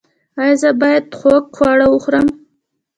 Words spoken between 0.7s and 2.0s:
باید خوږ خواړه